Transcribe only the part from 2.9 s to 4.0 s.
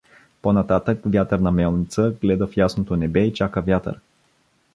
небе и чака вятър.